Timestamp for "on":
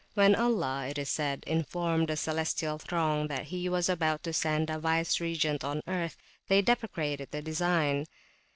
5.63-5.83